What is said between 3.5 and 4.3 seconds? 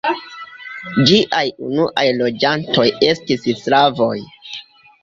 slavoj.